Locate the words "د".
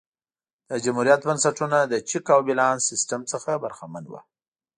0.69-0.71, 1.83-1.93